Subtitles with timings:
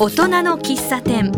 [0.00, 1.32] 大人の喫茶店。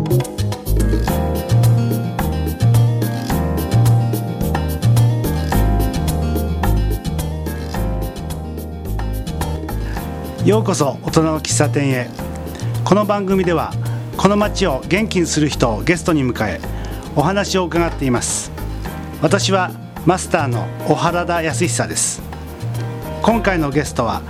[10.45, 12.07] ようこそ大人の喫茶店へ。
[12.85, 13.73] この番組では
[14.15, 16.61] この街を元気にする人をゲストに迎え
[17.15, 18.51] お話を伺っています。
[19.23, 19.71] 私は
[20.05, 22.21] マスターの小原田康久です。
[23.23, 24.21] 今回のゲストは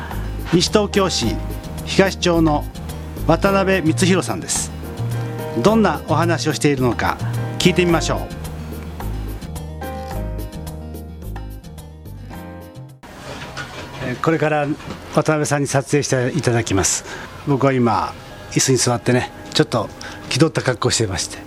[0.54, 1.36] 西東京市
[1.84, 2.64] 東町の
[3.28, 4.72] 渡辺光弘さんです。
[5.64, 7.18] どんなお話をしているのか
[7.60, 8.20] 聞いてみましょう。
[14.06, 14.68] えこれから
[15.14, 17.06] 渡辺さんに撮影していただきます。
[17.48, 18.14] 僕は今
[18.52, 19.90] 椅子に座ってねちょっと
[20.30, 21.38] 気取った格好してまして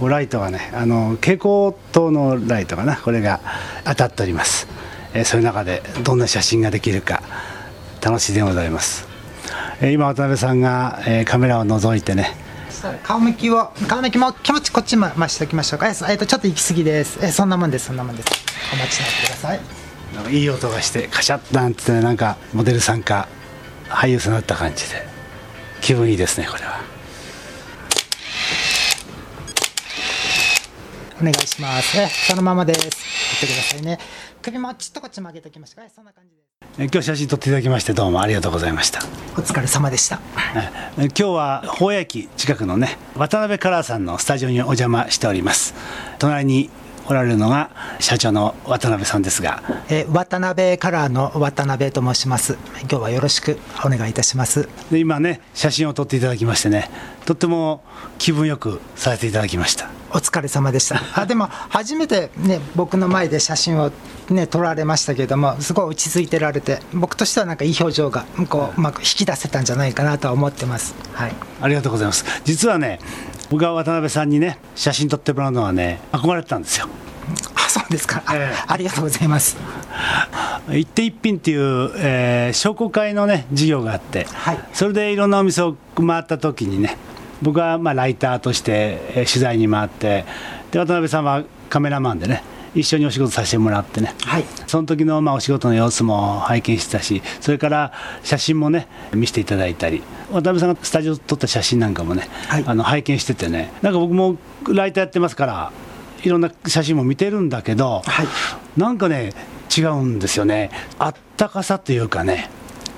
[0.00, 3.40] もうライトがねあの蛍光灯のライトかなこれが
[3.84, 4.66] 当たっております、
[5.14, 7.22] えーそういう中でどんな写真ができるか
[8.02, 9.07] 楽しいでございます、
[9.80, 12.34] 今渡辺さんが、えーカメラを覗いてね。
[13.02, 15.88] 顔向きを顔向きも気持ちこっちま回しておきましょうか。
[15.88, 17.18] ええっとちょっと行き過ぎです。
[17.22, 18.28] えそんなもんですそんなもんです。
[18.72, 19.60] お待ちになってください。
[20.14, 23.28] なんかいい音がしてカシャッなんてねなんかモデルさんか
[23.88, 25.06] 俳優さんだった感じで。
[25.80, 26.80] 気分いいですねこれは。
[31.20, 31.96] お願いします。
[31.98, 32.80] えそのままです。
[32.80, 32.90] 言っ
[33.40, 33.98] てくださいね。
[34.42, 35.84] 首もちょっとこっち曲げておきましょうか。
[35.86, 36.37] えそんな感じ
[36.76, 39.00] 今日写真撮っていただきましてどうもありがとうございました。
[39.36, 40.20] お疲れ様でした。
[40.98, 45.74] え今日は宝谷駅近くのね渡辺カラーさんのスタジオにお邪魔しております。
[46.18, 46.70] 隣に
[47.08, 47.70] おられるのが
[48.00, 49.62] 社長の渡辺さんですが。
[49.88, 52.58] え渡辺カラーの渡辺と申します。
[52.82, 54.68] 今日はよろしくお願いいたします。
[54.90, 56.90] で今ね写真を撮っていただきましてね
[57.24, 57.82] とっても
[58.18, 59.88] 気分よくさせていただきました。
[60.10, 61.00] お疲れ様でした。
[61.14, 63.90] あでも初めてね僕の前で写真を
[64.30, 70.94] ね撮られましたけどもすごい落ち着いてられて僕としてはなんかいい表情がこううまく引き出せたんじゃないかなとは思ってます。
[71.12, 71.34] はい。
[71.60, 72.24] ありがとうございます。
[72.44, 73.00] 実はね
[73.50, 76.88] 僕が渡辺さんにね写真撮ってもらうのはね憧れてたんですよ。
[77.54, 78.64] あそうですか、ええ。
[78.66, 79.56] ありがとうございます。
[80.70, 84.58] 一手一品っていう、えー商工会のね事業があって、はい。
[84.72, 86.96] それでいろんなお店を回った時にね
[87.42, 90.24] 僕はまあライターとして、えー取材に回って
[90.70, 92.42] で渡辺さんはカメラマンでね
[92.74, 94.44] 一緒にお仕事させてもらってね、はい。
[94.66, 97.92] その時のまあお仕事の様子も拝見してたしそれから
[98.22, 102.64] 写真もね見せていただいたり渡辺さんがスタジオで撮った写真なんかもね、はい。
[102.66, 103.72] あの拝見しててね。
[103.82, 104.36] なんか僕も
[104.68, 105.72] ライターやってますから
[106.22, 108.26] いろんな写真も見てるんだけど、はい。
[108.76, 109.32] なんかね
[109.76, 110.70] 違うんですよね。
[110.98, 112.50] あったかさというかね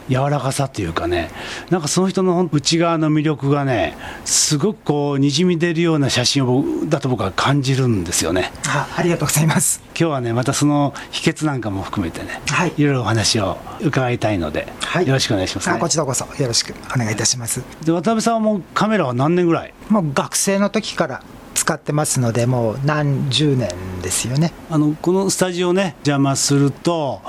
[0.08, 1.30] 柔らかさというかね
[1.70, 8.50] なんかその人の内側の魅力がねすごくこうにじみ出るような写真をだと僕は感じるんですよね。
[8.66, 9.82] あありがとうございます。
[9.98, 12.72] 今日はねまたその秘訣なんかも含めてね、はい。
[12.76, 15.06] いろいろお話を伺いたいので、はい。
[15.06, 15.76] よろしくお願いします、ね。
[15.76, 17.62] あこちらこそよろしくお願いいたします。
[17.84, 19.74] で渡辺さんはもうカメラは何年ぐらい？
[19.88, 21.22] もう学生の時から
[21.54, 23.68] 使ってますのでもう何十年
[24.02, 24.52] ですよね。
[24.70, 27.20] あのこのスタジオをね邪魔すると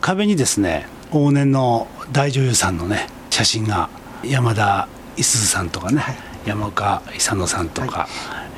[0.00, 3.88] 壁にですね往年の大女優さんのね写真が
[4.24, 6.16] 山田五十さんとかね、はい。
[6.46, 8.08] 山岡勇乃さんとか、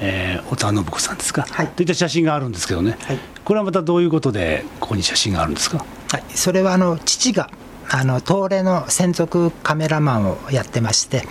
[0.00, 1.68] えー、小田信子さんですか、はい。
[1.68, 3.18] といった写真があるんですけどね、はい。
[3.44, 5.84] これはまたどういうことでここに写真があるんですか？
[6.10, 7.50] はい、それはあの父が
[7.90, 11.24] あの東レの専属カメラマンをやってまして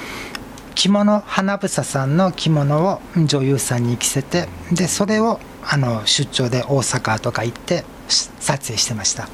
[0.75, 9.27] 着物花房さんの着物を女優さんに着せてでそれをあの出張で大阪とか行ってし撮影してました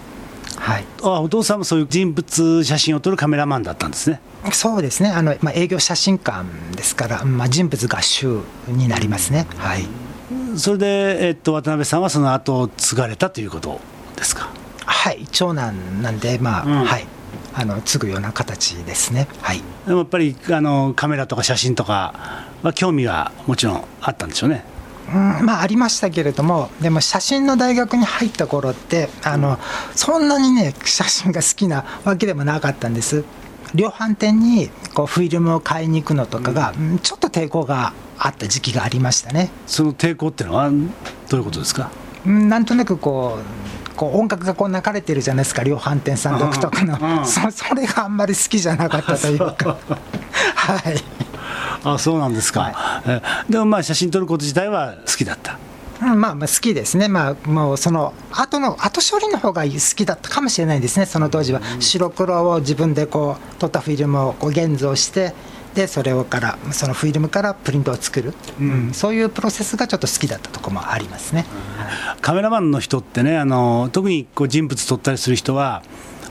[0.59, 0.85] はい。
[1.01, 4.21] あお父さんもそういう人物写真を撮るカメラマンだったんですね。
[4.51, 5.09] そうですね。
[5.09, 9.47] あの、まあ、営業写真館ですから、まあ、人物合集になりますね。
[9.57, 9.87] はい。
[10.57, 13.79] それで、えっと、渡辺さんはその後継がれたということ
[14.15, 14.49] ですか？
[14.85, 15.25] はい。
[15.31, 16.85] 長男なんでまあ、うん。
[16.85, 17.07] はい。
[17.51, 19.27] あの継ぐような形ですね。
[19.41, 19.61] はい。
[19.85, 22.13] でもやっぱりあのカメラとか写真とか
[22.61, 24.63] は興味がもちろんあったんでしょうね
[25.13, 29.57] うんまあありましたけれどもでも写真の大学に入った頃ってあの
[29.95, 33.23] そんなにね写真が好きなわけでもなかったんです。
[33.75, 36.99] 量販店にこうフィルムを買いに行くのとかが、うん。
[36.99, 39.51] ちょっと抵抗があった時期がありましたね。
[39.67, 40.71] その抵抗っていうのは
[41.29, 41.91] どういうことですか？
[42.25, 43.37] うんなんとなくこ
[43.93, 47.19] うこう音楽がこう流れてるじゃないですか量販店さん独特の、うん。
[47.19, 47.25] うん。
[47.27, 49.77] そそれがあんまり好きじゃなかったというか。
[50.55, 50.95] はい
[51.83, 55.57] あそうなんですか、はえでもまあ写真撮ること自体は好きだった。
[56.01, 65.33] うんまあまあ好きですね、まあ、もうその後の後処理の方が好きだったかもしれないですね、その当時は、白黒を自分でこう撮ったフィルムをこう現像して、
[65.73, 68.93] でそれをからそのフィルムからプリントを作る、うん。
[68.93, 71.45] そういうプロセスがちょっと好きだったところもありますね。
[72.21, 75.83] カメラマンの人ってねあの特にこう人物撮ったりする人は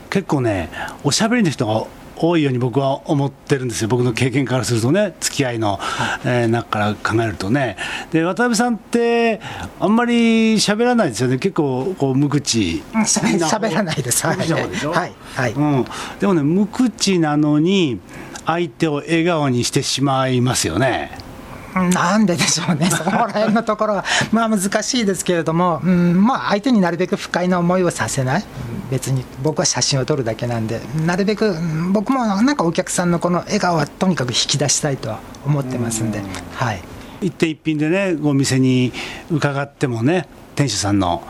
[0.09, 0.69] 結構ね
[1.03, 1.85] おしゃべりの人が
[2.21, 7.77] 多いように僕は思ってるんですよ、僕の経験からするとね、付き合いの、はい、えー、中から考えるとね、
[8.11, 9.39] で渡辺さんって、
[9.79, 12.83] あんまり喋らないですよね、結構こう無口。
[12.93, 15.13] 喋らないです、はい、はい。
[15.35, 15.53] はい。
[15.53, 15.85] うん、
[16.19, 17.99] でもね、無口なのに、
[18.45, 21.28] 相手を笑顔にしてしまいますよね。
[21.75, 28.45] なんででしょうね、 そこら辺のところは、まあ難しいですけれども、うん、まあ相手になるべく不快な思いをさせない、
[28.91, 31.55] 別に僕は写真を撮るだけなんで、なるべく
[31.91, 36.21] 僕もなんかお客さんのこの笑顔はとにかく引き出したいとは思ってますんで、
[36.55, 36.81] はい、
[37.21, 38.91] 一点一品でね、お店に
[39.29, 41.23] 伺ってもね、店主さんの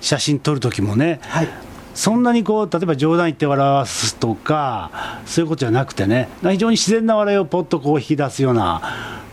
[0.00, 1.48] 写真撮る時もね、はい、
[1.96, 4.90] そんなにこう例えば冗談言って笑わすとか、
[5.24, 8.82] そういうことじゃなくてね、非常に自然な笑いをぽっとこう引き出すような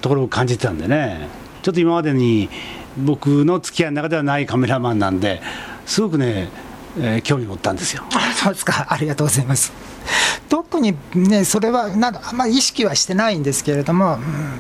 [0.02, 1.28] ところを感じてたんでね、
[1.62, 2.50] ちょっと今までに
[2.98, 5.42] 僕の付き合いの中ではないカメラマンなんで、
[5.86, 6.48] すごくね、
[6.98, 8.04] えー、興味持ったんですよ。
[8.42, 9.74] そうですか、ありがとうございます。
[10.48, 14.16] 特にね、それはなんあんまり意識はしてないんですけれども、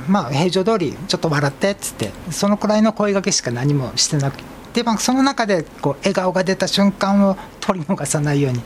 [0.07, 4.39] うん、まあ、平常通り、ちょっと笑ってっつって、そのくらいの声がけしか何もしてなく
[4.73, 8.61] て、まあ、その中でこう笑顔が出た瞬間を取り逃さないように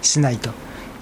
[0.00, 0.50] しないと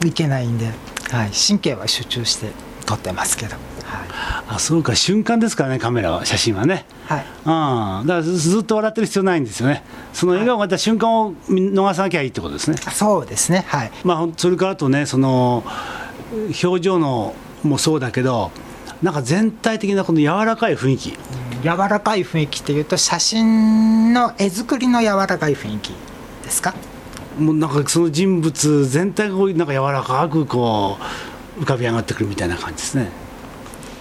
[0.04, 0.66] いけないんで、
[1.10, 2.50] はい、神経は集中して
[2.84, 3.54] 撮ってますけど。
[3.86, 4.06] はい、
[4.48, 9.84] あそうか瞬間ですからねカメラは写真はね、はい、うん、だからずっと笑ってる必要ないんですよね。
[10.12, 13.64] その笑顔が出た瞬間を逃さなきゃいいってことですね、そうですね。
[13.68, 15.62] はい、まあ、それからあとねその
[16.64, 18.50] 表情のもそうだけど
[19.02, 21.18] なんか全体的なこの柔らかい雰囲気、
[21.66, 25.92] 柔らかい雰囲気っていうと写真の絵作りの柔らかい雰囲気
[26.44, 26.74] ですか？
[27.38, 30.96] もうなんかその人物全体がこうなんか柔らかくこ
[31.58, 33.10] う浮かび上がってくるみたいな感じですね。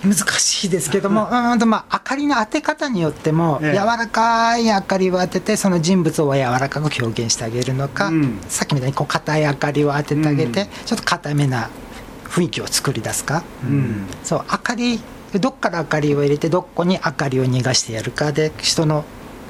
[0.04, 11.72] 難しいですけども、 うんとまあ、明かりの当て方によっても、柔らかい明かりを当てて、その人物を柔らかく表現してあげるのか、うん、さっきみたいにこう硬い明かりを当ててあげて、うん、ちょっと硬めな
[12.30, 15.02] 雰囲気を作り出すか、うん、そう明かり、
[15.40, 19.06] どっから明かりを入れて、どこに明かりを逃がしてやるかで、人の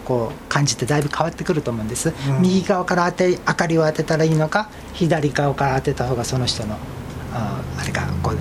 [0.05, 6.77] こう感じってだいぶ変わってくると思うんです、うん、右側から当て明かりを当てたらいいのか左側から当てた方がその人の
[7.33, 8.37] ああれがこう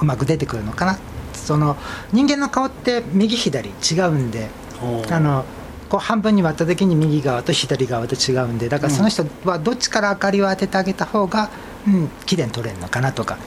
[0.00, 0.98] うまく出てくるのかな。
[1.34, 1.76] その
[2.12, 4.50] 人間の顔って右左違うんで
[5.10, 5.44] あの
[5.88, 11.50] こう半分に割った時に右側と左側と違うんでだからその人はどっちから明かりを当ててあげた方が、
[11.88, 13.38] うん、綺麗に撮れるのかなとか、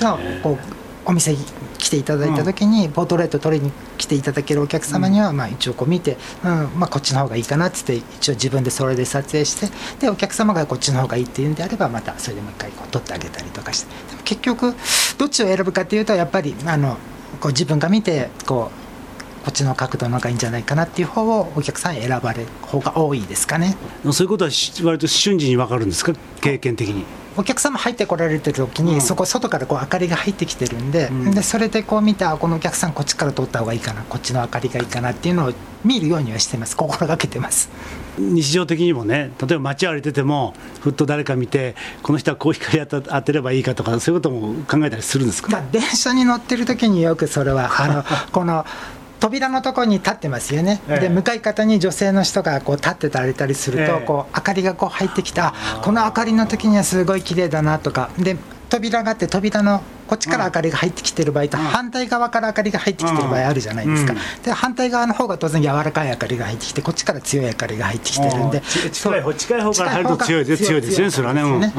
[0.00, 1.36] うん、こうお店
[1.78, 9.68] 来ていただいた時にポートレート取りに来ていただけるお客様にはまあ一応こう見て、うんまあ、こっちの方がいいかなっつって一応自分でそれで撮影して
[10.00, 13.94] でお客様がこっちの方がいいっていうんであればまたそれでもう一回こう撮ってあげたりとかして。
[14.10, 14.74] でも結局
[15.18, 16.96] どっちを選ぶかっていうとやっぱりあの
[17.40, 18.83] こう自分が見てこう
[19.44, 23.76] こっちの角度の方がいいんじゃないかなっていう方をお客さん選ばれる方が多いですかね。
[24.10, 24.50] そういうことは
[24.82, 26.14] 割と瞬時に分かるんですか？
[26.40, 27.04] 経験的に。
[27.36, 35.52] お客様入ってこられてる時に、そこ外からこう明かりが入ってきてるんでうん、でそれでこう見てこのお客さんこっちから通った方がいいかなこっちの明かりがいいかなっていうのを
[35.84, 36.76] 見るようにはしてます。
[36.76, 37.70] 心がけてます。
[38.16, 41.74] 日常的にもね例えば街歩いててもふっと誰か見て
[42.04, 48.64] この人はこう光当てればいいかとかそういうことも考えたりするんですか電車に乗ってる時によくそれはあのこの
[49.24, 58.10] 扉のところに立ってますよね、ええ、で向かい方に女性の人がこう立ってたりたりすると、え、こう明かりがこう入ってきたこの明かりの時にはすごい綺麗だなとか。
[58.18, 58.36] で
[58.68, 71.70] 扉があって扉のこっちから明かりが入ってきてる場合と、反対側から明かりが入ってきてる場合あるじゃないですか、で反対側の方が当然柔らかい明かりが入ってきてこっちから強い明かりが入ってきてるんで近い方近い方から入ると強い強いですねそれはね、はいはい、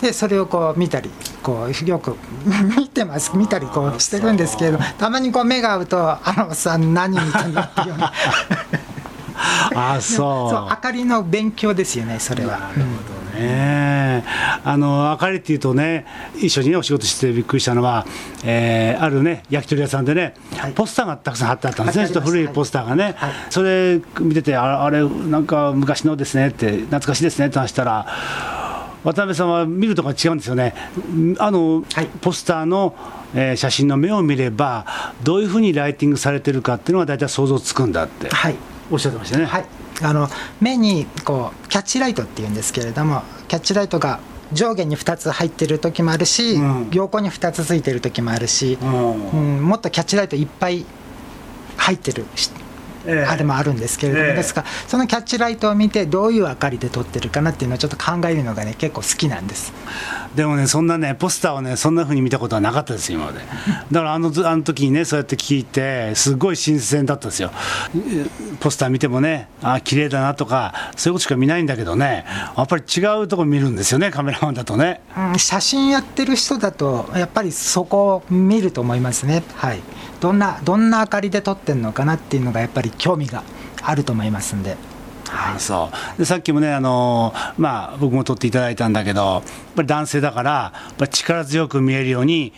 [0.00, 1.10] でそれをこう見たり
[1.42, 2.16] こうよく
[2.76, 3.36] 見てます。
[3.36, 8.12] 見たりこうしてるんですけれどたまにこう目が合うとあのさん何見てんのっていうような。
[9.74, 10.50] あそう。
[10.50, 12.58] そう明かりの勉強ですよねそれは。
[12.58, 12.80] なるほ
[13.34, 14.24] どね。
[14.64, 18.06] あの明かりっていうとね一緒にねお仕事してびっくりしたのは、
[18.44, 22.06] えー、あるね焼き鳥屋さんでね、はい、ポスターがたくさん貼ってあったんですね。
[22.06, 28.06] ちょっと古いポスターがね、はい、それ見ててあれなんか昔のですねって懐かしいですねって話したら
[29.06, 30.74] 渡辺さんは見るとか違うんですよね、
[31.38, 32.96] あの、はい、ポスターの、
[33.36, 34.84] えー、写真の目を見れば、
[35.22, 38.56] どういうふうにライティングされてるかっていうのが大体想像つくんだって、はい、
[38.90, 39.44] おっしゃってましたね。
[39.44, 39.66] はい。
[40.02, 40.28] あの
[40.60, 44.20] 目にこうキャッチライトっていうんですけれどもキャッチライトが
[44.52, 50.84] 上下に2つ入ってる時もあるし、うん、横に2つついてる時もあるし、うん、うん、もっとキャッチライトいっぱい
[51.78, 52.65] 入ってるえー、
[53.12, 59.72] あれもあるんですけれども、えー、ですからそのキャッチライトを見てどういう明かりで撮ってるかなっていうのをちょっと考えるのがね結構好きなんです
[60.36, 63.38] でもねそんなねポスターをねそんなふうに見たことはなかったです今まで。
[63.90, 67.50] だからあのあの時にねそうやって聞いてすごい新鮮だったですよ。
[68.60, 72.24] ポスター見てもねあ綺麗だなとかそういうことしか見ないんだけどね
[72.56, 79.42] やっぱり違うとこ見るんですよねカメラマンだとね、うん、写真やってる人だとやっぱりそこを見ると思いますね。
[79.54, 79.80] はい。
[80.20, 83.42] どんなどんな明かりで撮ってるのかなっていうのがやっぱり興味が
[83.82, 84.76] あると思いますんで。
[85.30, 86.18] はい、そう。
[86.18, 89.42] でさっきもね、あのまあ、僕も撮っていただいたんだけど、やっ
[89.76, 92.52] ぱり男性だから、やっぱ力強く見えるように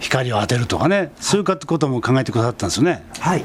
[0.00, 3.04] 光を当てるとかね、そういうことも考えてくださったんですよね。
[3.20, 3.44] はい、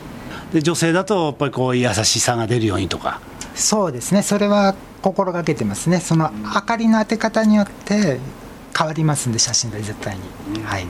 [0.54, 3.22] で女性だと、やっぱりこう優しさが出るようにとか。
[3.56, 8.20] そうですね、それは心がけてますね、その明かりの当て方によって
[8.78, 10.64] 変わりますんで、写真で絶対に。
[10.64, 10.86] はい。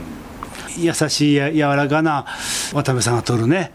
[0.77, 2.25] 優しい柔らかな
[2.73, 3.71] 渡辺さんが撮るね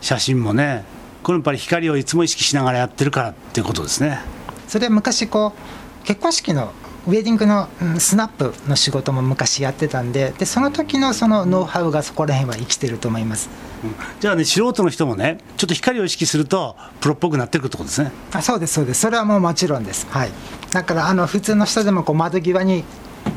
[0.00, 0.84] 写真もね
[1.26, 4.20] これやっぱり光をいつも意識しながらやってるからっていうことですね。
[4.68, 6.70] それは昔こう結婚式の
[7.08, 7.68] ウェディングの
[7.98, 13.50] スナップの仕事も昔やってたんででその時のそのノウハウがそこら辺は生きてると思います、
[13.82, 18.12] うん、じゃあね素人の人もねちょっと光を意識するとプロっぽくなってくるってことですね。
[18.32, 19.00] あそうですそうです。
[19.00, 20.06] それはもうもちろんです。
[20.08, 20.30] はい。
[20.70, 22.84] だからあの普通の人でもこう窓際に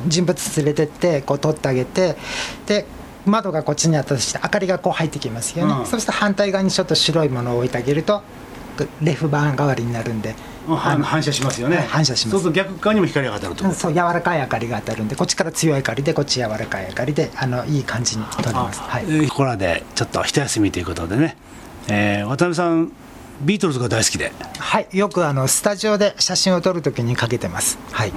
[0.05, 2.17] 人物連れてってこう撮ってあげて
[2.67, 2.85] で
[3.25, 8.21] 窓がこっちにあったとして明かりがこう入ってきますよね、うん、そして反対側にちょっと白いものを置いてあげると
[9.01, 10.35] レフ板代わりになるんで、
[10.65, 11.85] 反射しますよね。
[11.89, 12.31] 反射します。
[12.31, 15.17] そうすると逆側にも光が当たるとそう柔らかい明かりが当たるんで。
[15.17, 21.35] こっちから強い明かりでこっち柔らかい明かりであのいい感じに撮れます、はい、ここらでちょっと一休みということでね、
[21.89, 22.91] えー、渡辺さん
[23.41, 24.31] ビートルズが大好きで。
[24.59, 24.87] はい。
[24.93, 27.77] よくあのスタジオで写真を撮るときにかけてます。
[27.91, 28.15] はい、うん、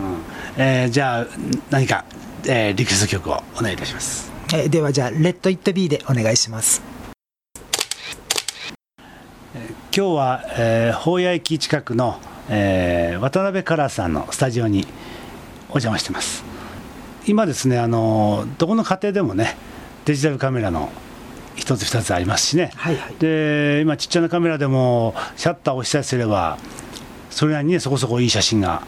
[0.57, 1.27] えー、じゃあ
[1.71, 2.05] 何か、
[2.47, 6.83] えー、リクエスト曲をお願いいたしますえではじゃあ「レッド・イット・ビー」でお願いします。
[9.95, 12.19] 今日は、えー、宝谷駅近くの、
[12.49, 14.87] えー、渡辺カラーさんのスタジオに
[15.69, 16.45] お邪魔してます。
[17.27, 19.57] 今ですねあのどこの家庭でもね
[20.05, 20.91] デジタルカメラの
[21.57, 26.59] 一つ二つありますしね、はいはい、で今ちっちゃなカメラでもシャッターを押したりすれば
[27.31, 28.83] それなりに、ね、そこそこいい写真が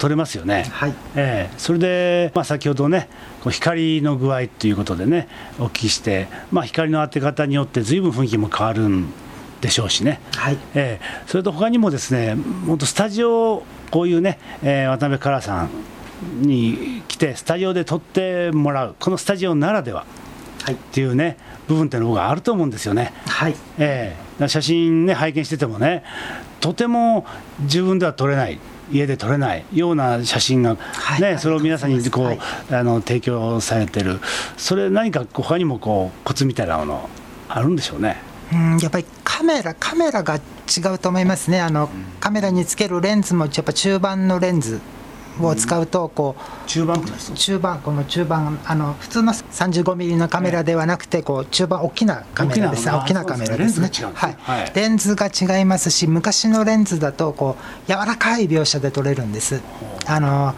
[0.00, 0.94] 撮れますよね、はい。
[1.14, 3.08] えー、それで、まあ、先ほどね
[3.48, 5.28] 光の具合ということでね
[5.58, 9.12] お聞きして、まあ、光の当て方によってずいぶん雰囲気も変わるん
[9.60, 10.58] でしょうしね、はい。
[10.74, 12.34] えー、それと他にもですね
[12.66, 15.68] 本当スタジオこういうね、えー、渡辺カラさん
[16.40, 18.96] に来てスタジオで撮ってもらう。
[18.98, 20.06] このスタジオならでは
[20.70, 23.12] っていうね、部分っていうのがあると思うんですよね。
[23.26, 23.54] はい。
[23.78, 26.04] えー、写真ね拝見しててもね
[26.60, 27.26] とても
[27.60, 28.58] 自分では撮れない
[28.90, 32.38] 家で撮れないような写真が、ね、はい、それを皆さんにこう、はい、
[32.70, 34.20] あの提供されてる、
[34.56, 37.08] それ、何か他にもこうコツみたいなもの、
[37.48, 38.16] あるんでしょうね。
[38.52, 40.40] うんやっぱりカメラ、カメラが違
[40.92, 44.80] うと思いますね、あの、カメラにつけるレンズも、やっぱ中盤のレンズ
[45.48, 47.04] を使うとこう中盤
[47.34, 52.88] 中盤この中盤あの普通の35ミリのカメラではなくてこう中盤大きなカメラです。
[52.88, 53.90] 大きなカメラですね。
[54.14, 57.56] はい、レンズが違いますし昔のレンズだとこ
[57.86, 59.60] う柔らかい描写で撮れるんです。
[60.06, 60.54] あの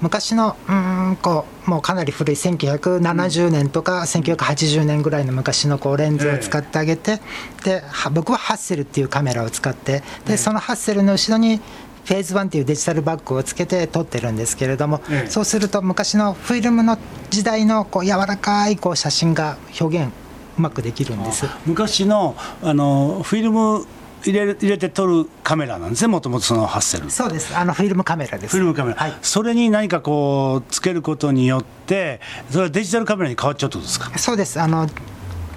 [0.00, 7.20] 昔のうんこうもうかなり古い1970年とか1980年ぐらいの昔のこうレンズを使ってあげて、
[7.64, 7.82] で
[8.12, 11.60] 僕はハッセルっていうカメラを使ってでそのハッセルの後ろに
[12.08, 16.96] フェーズ1っていうデジタルバッグをつけて撮ってるんですけれども、ええ、そうすると昔のフィルムの
[17.28, 20.10] 時代のこう柔らかいこう写真が表現
[20.56, 21.44] うまくできるんです。
[21.66, 23.86] 昔のあのフィルム
[24.24, 27.10] 入れ入れて撮るカメラなんですね、もともとそのハッセル。
[27.10, 28.52] そうです、あのフィルムカメラです。
[28.52, 34.18] フィルムカメラ、はい、それに何かこう、つけることによって、それはデジタルカメラに変わっちゃうってことですか？
[34.18, 34.88] そうです、あの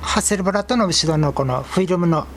[0.01, 2.27] ハッセルブラッドの後ろのこのフィルムの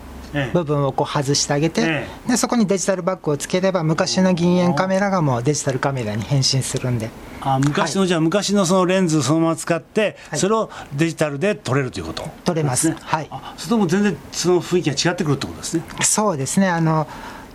[0.52, 7.10] 部分をこう外してあげて、でそこにデジタルバッグをつければ昔の銀塩カメラがもうデジタルカメラに変身するんで。
[7.40, 12.26] あ昔の、はい、じゃあ昔のそのレンズそのまま使って、はい、それをデジタルで撮れるということ？
[12.44, 13.30] 撮れます、ね、はい。
[13.58, 15.84] それとも全然その雰囲気が違ってくるってことですね。
[16.00, 16.68] そうですね。
[16.68, 17.06] あの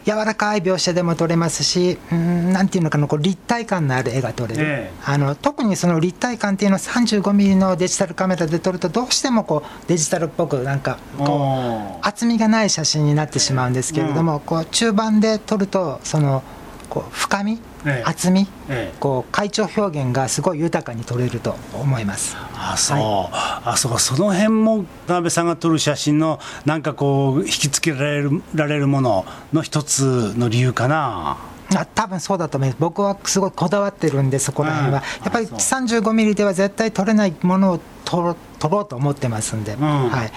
[0.05, 16.43] 柔らかい描写でも撮れますし、うん、なんていうのかな、こう立体感のある絵が撮れる、えー、あの特にその立体感っていうのは35ミリのデジタルカメラで撮ると、どうしてもこうデジタルっぽく、なんかこう、厚みがない写真になってしまうんですけれども、うん、こう中盤で撮ると、その、
[16.89, 17.68] こう深み、ええ、
[18.03, 22.35] 厚み、え、こう会長表現がすごい豊かに撮れると思います。
[22.55, 31.37] あそう、はい、あそうその辺も田辺さんが撮る写真のなんかこう引きつけられるられるものの一つの理由かな。
[31.75, 32.77] あ多分そうだと思います。
[32.79, 40.31] 僕はすごいこだわってるんでそこら辺は、うん、やっぱり35ミリでは絶対撮れないものを撮ろうと思ってますんで、うん、はい。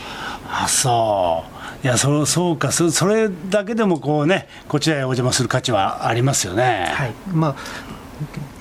[0.48, 1.51] あそう
[1.82, 6.92] いやそそうかそそれだけでもこうねこちらへお邪魔する価値はありますよね。
[6.94, 7.14] はい。
[7.32, 7.56] まあ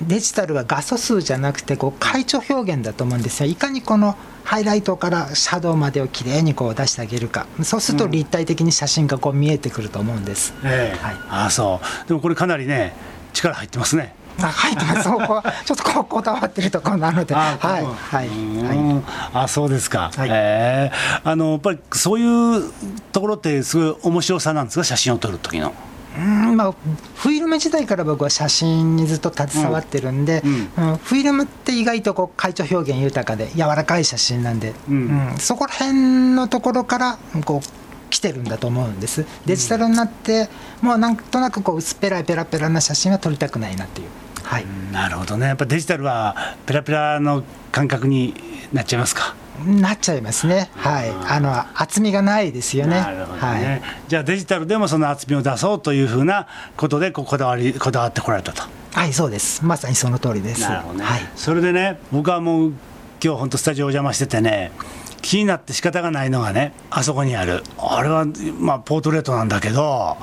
[0.02, 3.48] デジタルは画素数じゃなくてこう階調表現だと思うんですよ。
[3.48, 7.46] いかにこのハイライトからシャドウまでをきれいにこう出してあげるか。
[7.62, 11.04] そうすると立体的に写真がこう見えてくると思うんです、ええ。
[11.04, 11.16] はい。
[11.30, 12.08] ああそう。
[12.08, 12.92] でもこれかなりね
[13.32, 14.16] 力入ってますね。
[14.40, 17.34] あ入ってますそこは ちょっとこうこだわってるところなので。
[17.34, 17.84] はい
[18.16, 18.28] はい、
[19.34, 20.28] あそうですか、はい。
[20.30, 22.72] ええあのやっぱりそういう
[23.12, 24.84] ところってすごい面白さなんですか？
[24.84, 25.72] 写真を撮る時の。
[26.14, 26.72] うんまあ、
[27.14, 30.52] フィルム時代から僕は写真にずっと携わってるんで、うん。
[30.90, 34.96] うんフィルムって意外とこう階調表現豊かで柔らかい写真なんで、うん。
[35.32, 37.68] うんそこら辺のところからこう
[38.10, 39.24] 来てるんだと思うんです。
[39.46, 40.50] デジタルになって、
[40.82, 44.08] もうなんとなくこう薄っぺらいペラペラな写真は撮りたくないなっていう。
[44.52, 48.34] はいなるほどねやっぱデジタルはペラペラの感覚に
[48.72, 49.34] なっちゃいますか？
[49.66, 53.00] なっちゃいますね、はい、あの厚みがないですよね。
[53.00, 58.62] なるほどね、はいじゃあデジタルでもその厚みを出そうというふうなことでこだわりこだわってこられたと。
[58.92, 59.64] はい、そうです。
[59.64, 60.60] まさにその通りです。
[60.62, 61.20] なるほどね、はい。
[61.36, 62.72] それでね僕はもう
[63.24, 64.72] 今日本当スタジオお邪魔しててね
[65.22, 68.26] 気になって仕方がないのがねあそこにあるあれは
[68.58, 70.16] まあポートレートなんだけど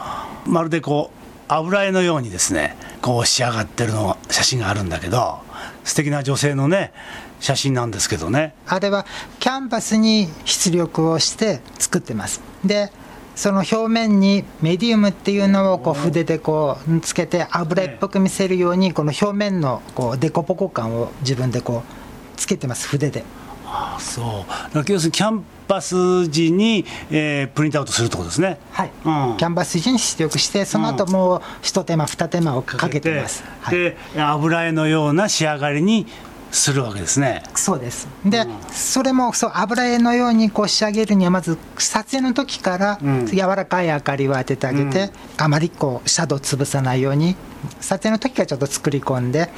[0.46, 5.40] まるでこう油絵のようにですねこう仕上がってるの写真があるんだけど
[5.84, 6.94] 素敵な女性のね
[7.40, 8.54] 写真なんですけどね。
[8.68, 9.06] あれは
[9.40, 12.42] キャンバスに出力をして作ってます。
[12.66, 12.92] で
[13.36, 23.24] その表面にメディウムっていうのをこう筆でこうつけて油絵っぽく見せるようにこの表面のこうデコポコ感を自分でこうつけてます筆で。
[23.66, 24.46] ああそ
[24.76, 24.84] う。
[24.92, 28.58] 要するにキャンパス時に、えープリントアウトするってことですね。
[28.72, 29.38] はい、うん。
[29.38, 36.08] キャンバス地に出力してその後もう一手間二手間をかけてます、はい、で油絵のような仕上がりに
[36.52, 37.44] するわけですね。
[37.56, 38.08] そうです。
[38.26, 43.28] で、それもそう油絵のようにこう仕上げるにはまず撮影の時からうん。
[43.28, 47.36] 柔らかい明かりを当ててあげて、あまりこうシャドウ潰さないように
[47.80, 49.50] 撮影の時からちょっと作り込んで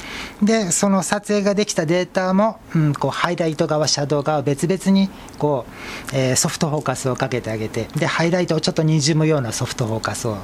[0.42, 5.08] でその撮影ができたデータも、うん、こうハイライト側シャドウ側別々に
[5.38, 5.66] こ
[6.12, 10.36] う、えーソフトフォーカスをかけてあげてでハイライトをちょっとにじむようなソフトフォーカスを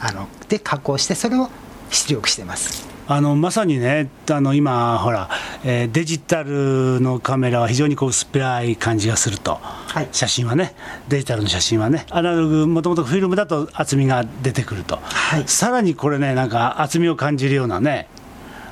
[0.00, 1.48] あので加工してそれを
[1.90, 2.93] 出力してます。
[3.06, 5.28] あのまさにねあの今ほら、
[5.62, 10.08] えーデジタルのカメラは非常にこう薄っぺらい感じがすると、はい。
[10.10, 10.74] 写真はね
[11.08, 15.44] デジタルの写真はねアナログもともとフィルムだと厚みが出てくると、はい。
[15.46, 18.08] さらにこれねなんか厚みを感じるようなね、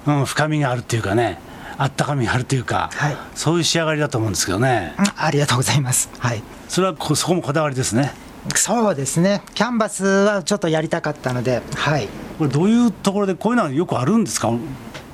[0.07, 1.39] うん、深みがあるっていうかね
[1.77, 3.17] あったかみがあるっていうか、はい。
[3.35, 4.95] そういう仕上がりだと思うんですけどね。
[4.99, 6.11] うんありがとうございます。
[6.19, 6.43] はい。
[6.69, 8.13] それはこそこもこだわりですね。
[8.57, 12.09] そうですね、キャンバスはちょっとやりたかったので、はい、
[12.43, 14.53] これどういうところでこういうのはよくあるんですか？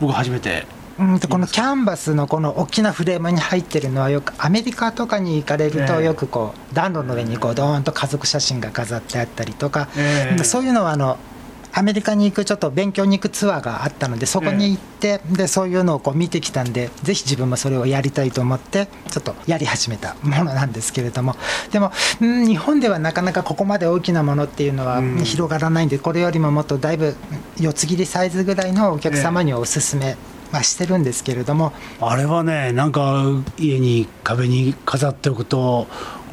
[0.00, 0.66] 僕初めて。
[0.98, 6.04] うんとこのキャンバスのこの大きなフレームに入ってるのは、よくアメリカとかに行かれると、ええ。
[6.06, 10.42] よくこう暖炉の上にこうドーンと家族写真が飾ってあったりとか、ええ。
[10.42, 11.18] そういうのはあの
[11.78, 21.36] アメリカに行くちょっと勉強に行くツアーがあったのでそこに行って、でそういうのをこう見てきたんでぜひ自分もそれをやりたいと思ってちょっとやり始めたものなんですけれども。
[21.70, 25.18] でも、うん日本ではなかなかここまで大きなものっていうのはうん。
[25.18, 27.14] 広がらないんでこれよりももっとだいぶ
[27.60, 30.16] 四つ切りサイズぐらいのお客様にはおすすめ
[30.50, 33.24] はしてるんですけれども、あれはねなんか
[33.56, 35.86] 家に壁に飾っておくと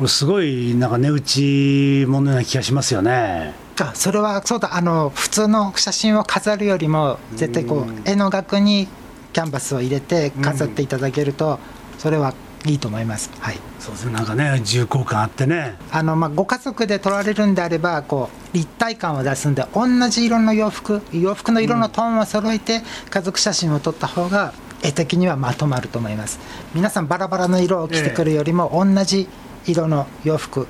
[0.07, 8.87] すごいなんか値打ちものな気がしますよねあそれはそうだあの普通の写真を飾るよりも絶対こう絵の額に
[9.33, 11.59] キャンバスを入れて飾っていただけると
[11.97, 12.33] それは
[12.65, 13.29] いいと思います。
[13.39, 13.57] はい。
[13.79, 14.13] そうですね。
[14.13, 15.75] なんかね重厚感あってね。
[15.91, 26.39] あのまあ、ご家族で撮られるんであればこう立体感を出すんで同じ色の洋服洋服の色のトーンを揃えて家族写真を撮った方が絵的にはまとまると思います。
[26.73, 29.27] 皆さんバラバラの色を着てくるよりも同じ
[29.67, 30.67] 色の洋服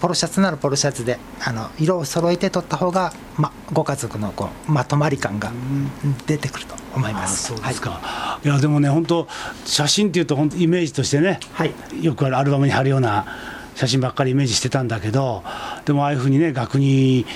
[0.00, 5.52] ポロシャツならポロシャツであの色を揃えて撮った方が、ま、ご家族のこうまとまり感が
[6.26, 7.48] 出てくると思います。
[7.48, 9.28] そうですか、い、やでもね本当
[9.64, 11.72] 写真っていうと本当イメージとしてね、はい。
[12.02, 13.26] よくあるアルバムに貼るような
[13.74, 15.42] 写真ばっかりイメージしてたんだけど
[15.84, 17.26] でもああいうふうにね額に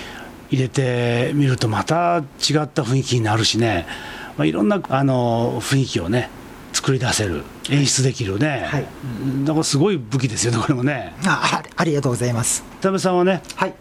[0.50, 2.24] 入れてみるとまた違っ
[2.68, 3.86] た雰囲気になるしね、
[4.36, 6.30] まあ、いろんなあの雰囲気をね
[6.86, 8.86] 作り出せる演出できるね、はい。
[9.44, 11.14] だからすごい武器ですよねこれもね。
[11.26, 12.62] ああありがとうございます。
[12.80, 13.74] 田部さんはね、はい。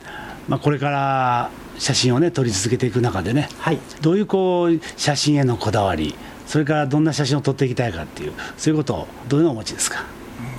[0.48, 3.48] まあ、これから写真をね撮り続けていく中でね。
[3.60, 3.80] はい。
[4.02, 6.16] どういうこう写真へのこだわり
[6.48, 10.04] それからどんな写真を撮っていきたいかっていうそういうことをどういうのをお持ちですか？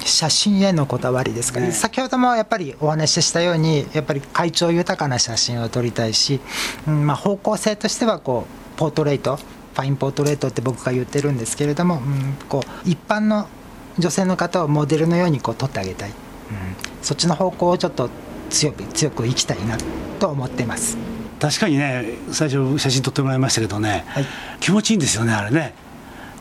[0.04, 1.72] 写真へのこだわりですかね、ね。
[1.72, 6.38] 先ほどもやっぱりお話ししたようにやっぱり会長豊かな写真を撮りたいし、
[6.87, 9.40] うんまあ、方向性としてはこうポートレート
[9.76, 13.46] ファインポートレートって僕が言ってるんですけれども、うんこう一般の
[13.98, 16.16] 女性の方をモデルのようにこう撮ってあげたい、うん。
[17.02, 18.08] そっちの方向をちょっと
[18.48, 19.76] 強く強くいきたいな
[20.18, 20.96] と思ってます。
[21.38, 24.24] 確かにね最初写真撮ってもらいましたけどね、はい、
[24.60, 25.74] 気持ちいいんですよねあれね。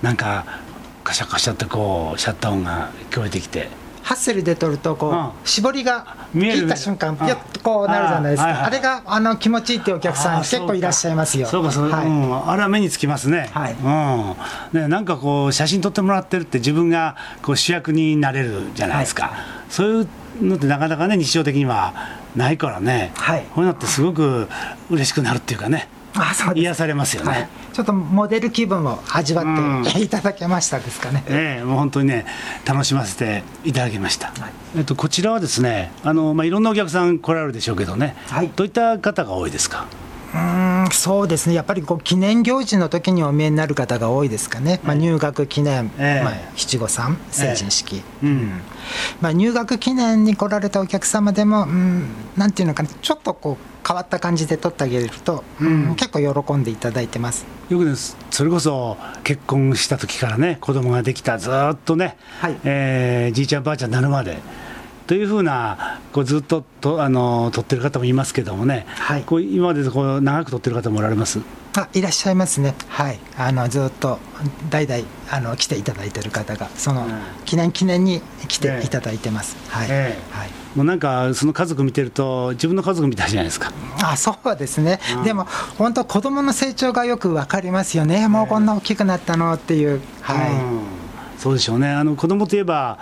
[0.01, 0.45] なんか
[1.03, 3.67] カシャカシャってこうシャッター音が聞こえてきて
[4.05, 8.49] ハッセルで撮るとこう、うん、絞りが切った瞬間ピュッとこうなるじゃないですか。
[8.49, 11.47] あはいはい、あれがあの気持ちいいってお客さん結構いらっしゃいますよ。
[11.47, 13.73] そうかそうか、はい、うん、あれは目につきますね,、はい。
[14.73, 19.33] うん、ねなんかこう写真撮ってもらってるって自分がこう主役になれるじゃないですか、はい、
[19.69, 20.07] そういう
[20.45, 21.95] のってなかなかね日常的には
[22.35, 24.47] ないからね、はい、こういうのってすごく
[24.91, 32.25] 嬉しくなるっていうかねあそう癒されますよね、はい、ちょっとモデル気分を味わっていただけましたですかね、ええー、もう本当にね
[32.65, 39.87] 楽しませていただきました、はい、えっと、こちらはですねあの、まあ、いろんなお客さん来られるでしょうけどね、はい、どういった方が多いですか？
[40.33, 41.55] うんそうですね。
[41.55, 48.51] やっぱりこう記念行事の時にお見えになる方が多いですかね、まあ、入学記念、えー、まあ、七五三成人式、えー、うん
[49.21, 57.45] まあ、入学記念に来られたお客様でも、うん、なんていうのかなちょっとこう変わった感じで撮ってあげると、うん、結構喜んでいただいてます。
[57.69, 58.17] よくです。
[58.31, 62.59] それこそ結婚した時からね子供ができたずっとね、はい。
[62.63, 64.39] えー、じいちゃんばあちゃんになるまで
[65.07, 71.39] というふうなこうずっととあの撮ってる方もいますけどもね、はい、こう今までこう長く撮ってる方もおられます？
[71.77, 74.17] あいらっしゃいますね、はい、あのずっと
[74.69, 77.05] 代々あの来ていただいてる方が、その
[77.43, 79.57] 記念記念に来ていただいてます。
[79.69, 80.49] はい、えー、はい。
[80.75, 83.71] もうなんかその家族見てると自分の家族みたいじゃないですか。
[84.03, 85.45] あそうですね、うん、でも
[85.77, 88.27] 本当子供の成長がよく分かりますよね。
[88.27, 90.81] もうこんな大きくなったのっていう、はい、うん、
[91.37, 91.89] そうでしょうね。
[91.89, 92.97] あの子供といえば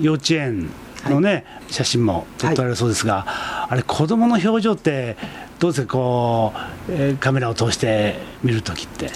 [0.00, 0.70] 幼稚園
[1.10, 1.38] のね、は
[1.68, 5.16] い、写真も撮ってられるそうですが、はい、あれ子供の表情って
[5.58, 6.52] どうですかこ
[6.88, 9.10] う、えー、カメラを通して見る時って、うん、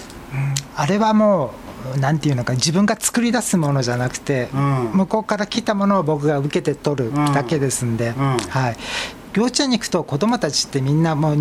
[0.77, 1.53] あれはも
[1.95, 8.77] うなんていうのか自分が作り出すものじゃなくて、うん、向こうから来たものを僕が受けて撮るだけですんで、うん、はい、
[9.35, 11.37] 幼稚園に行くと子どもたちってみんなもう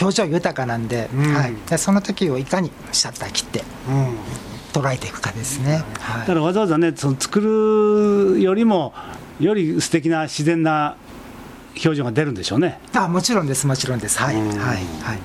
[0.00, 3.64] 表情豊かなんで,、はい、でその時をいかにシャッター切って。
[4.72, 8.92] 捉えていくかですね、はい、だからわざわざねその作るよりも
[9.40, 10.96] より素敵な自然な
[11.84, 12.80] 表情が出るんでしょうね。
[12.94, 14.18] あもちろんですもちろんです。
[14.18, 15.18] はいはいはい。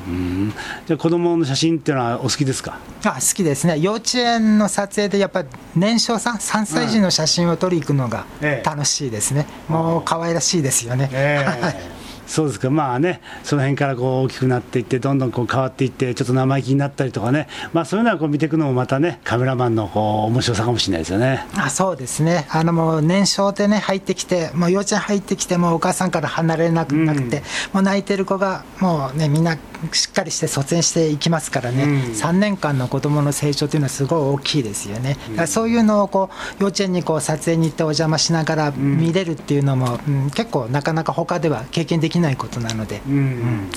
[0.85, 2.77] じゃあ子供の写真っていうのはお好きですか？
[3.05, 3.79] あ好きですね。
[3.79, 8.25] 幼稚園の撮影でやっぱり年少さん3歳児の写真を撮りに行くのが
[8.65, 9.47] 楽しいですね。
[9.49, 11.09] ええ、もう可愛らしいですよね。
[11.13, 12.00] えー
[12.31, 12.69] そうですか。
[12.69, 17.49] まあねその辺からこう大きくなっていってどんどんこう変わっていってちょっと生意気になったりとかね。
[17.73, 21.45] まあそういうのはこう見ていくのもまたねカメラマンのこう面白さかもしれないですよね。
[21.57, 29.57] あそうですねあのもう年少でね入ってきてもう幼稚園入ってきてもお母さんから離れなくなくて、うん、もう泣いてる子がもうねみんな
[29.91, 43.69] しっかりして卒園していきますからね、うん、3年間の子どもの成長というのはすごい大きいですよね、だからそういうのをこう幼稚園にこう撮影に行ってお邪魔しながら見れるっていうのも、うん、結構なかなか他では経験できないことなので、うん、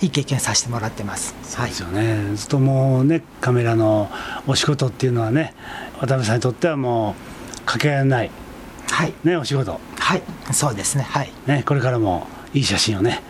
[0.00, 1.34] いい経験させてもらってます。
[1.42, 4.10] そうですよね、はい、ずっともうねカメラの
[4.46, 5.54] お仕事っていうのはね
[6.00, 7.14] 渡辺さんにとってはも
[7.62, 8.30] うかけがえない、
[8.90, 9.14] はい。
[9.24, 9.80] ね、お仕事。
[9.98, 10.22] はい。
[10.52, 11.04] そうですね。
[11.04, 11.32] はい。
[11.46, 13.22] ねこれからもいい写真をね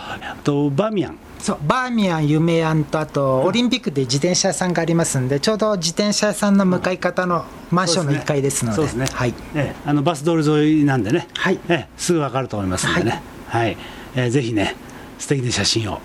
[0.42, 1.18] とバーミヤン。
[1.38, 8.76] そうバーミヤン夢やんとあとオリンピックで自転車屋さんがありますんでちょうど自転車屋さんの向かい方のマンションの1階ですので。
[8.76, 9.06] そうですね。
[9.12, 11.60] はい、えあのバス通り沿いなんでね、はい。
[11.68, 13.22] えすぐ分かると思いますんでね。
[13.46, 13.76] はい、はい、
[14.16, 14.74] えー、ぜひね
[15.18, 16.00] 素敵な写真を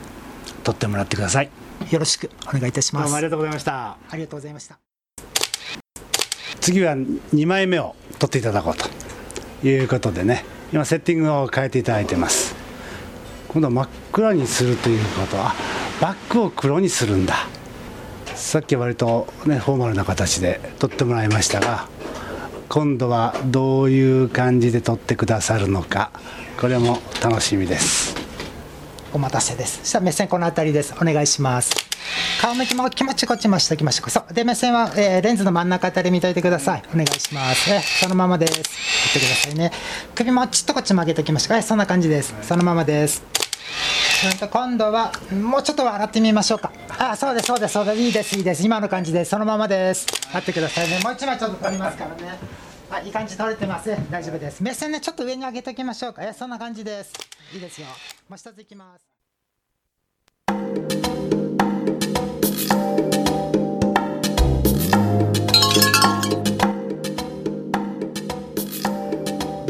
[0.64, 1.50] 撮ってもらってください。
[1.90, 3.04] よろしくお願いいたします。
[3.04, 3.98] どうもありがとうございました。
[4.10, 4.80] ありがとうございました。
[6.60, 8.76] 次は2枚目を撮っていただこう
[9.62, 10.46] ということでね。
[10.72, 12.56] 今セッティングを変えていただいてます。
[13.48, 15.54] 今度は真っ暗にするということは
[16.00, 17.36] バッグを黒にするんだ。
[18.36, 21.88] さっき割とねフォーマルな形で撮ってもらいましたが
[22.70, 26.12] 今度はどういう感じで撮ってくださるのか
[26.60, 28.21] これも楽しみです
[29.14, 29.82] お待たせです。
[29.84, 30.94] さあ目線この辺りです。
[31.02, 31.76] お願いします。
[32.42, 34.10] 顔の気も気持ちこっちましたきました。
[34.10, 34.34] そう。
[34.34, 36.84] で目線は、えーレンズの真ん中あたり見といてください。
[36.94, 38.54] お願いします、えーそのままです。
[38.54, 38.66] 言っ
[39.14, 39.72] てくださいね。
[40.16, 42.34] 首もちっとこっち曲げておきました、えーそんな感じです。
[42.42, 43.24] そのままです。
[44.32, 46.72] うんと今度はもうちょっと笑ってみましょうか。
[46.98, 47.98] あそうですそうですそうです。
[47.98, 48.64] いいですいいです。
[48.64, 49.32] 今の感じです。
[49.32, 50.08] そのままです。
[50.34, 51.00] 待ってくださいね。
[51.04, 52.40] もう一枚ちょっと撮りますからね。
[52.94, 53.90] あいい感じ撮れてます。
[54.12, 54.62] 大丈夫です。
[54.62, 56.24] 目線ねちょっと上に上げておきましょうか。
[56.24, 57.14] えそんな感じです。
[57.54, 57.88] いいですよ。
[58.28, 59.06] もう一ついきます。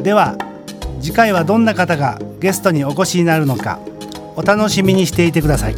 [0.01, 0.35] では
[0.99, 3.79] 次回はどんな方がゲストにお越しになるのか
[4.35, 5.75] お楽しみにしていてください。